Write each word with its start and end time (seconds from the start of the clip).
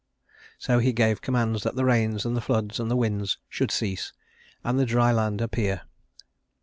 So 0.57 0.79
he 0.79 0.93
gave 0.93 1.21
commands 1.21 1.61
that 1.61 1.75
the 1.75 1.85
rains 1.85 2.25
and 2.25 2.35
the 2.35 2.41
floods 2.41 2.79
and 2.79 2.89
the 2.89 2.95
winds 2.95 3.37
should 3.47 3.69
cease, 3.69 4.13
and 4.63 4.79
the 4.79 4.83
dry 4.87 5.11
land 5.11 5.41
appear. 5.41 5.83